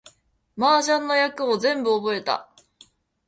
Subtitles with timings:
[0.57, 2.49] 麻雀の役を全部覚えた